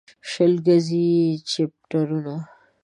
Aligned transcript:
شل 0.29 0.53
ګزي 0.65 1.03
يې 1.15 1.27
چپټرونه 1.49 2.35